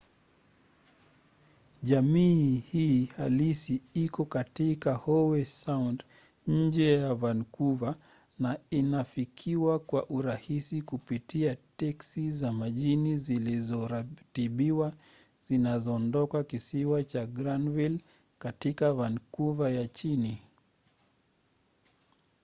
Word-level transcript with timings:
jamii 1.83 2.55
hii 2.57 3.05
halisi 3.05 3.81
iko 3.93 4.25
katika 4.25 4.93
howe 4.93 5.45
sound 5.45 6.03
nje 6.47 6.91
ya 6.97 7.15
vancouver 7.15 7.95
na 8.39 8.59
inafikiwa 8.69 9.79
kwa 9.79 10.09
urahisi 10.09 10.81
kupitia 10.81 11.57
teksi 11.77 12.31
za 12.31 12.51
majini 12.53 13.17
zilizoratibiwa 13.17 14.93
zinazoondoka 15.43 16.43
kisiwa 16.43 17.03
cha 17.03 17.25
granville 17.25 17.99
katika 18.39 18.93
vancouver 18.93 19.71
ya 19.73 19.87
chini 19.87 20.41